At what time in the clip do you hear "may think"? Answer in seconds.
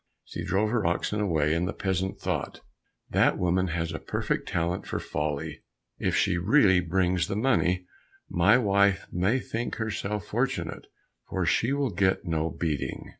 9.11-9.75